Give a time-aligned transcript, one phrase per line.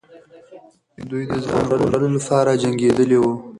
[1.09, 3.33] دوی د ځان ژغورلو لپاره جنګېدلې وو.